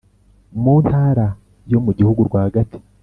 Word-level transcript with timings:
mu 0.61 0.75
ntara 0.85 1.25
yo 1.71 1.79
mu 1.85 1.91
gihugu 1.97 2.21
rwagati. 2.27 2.77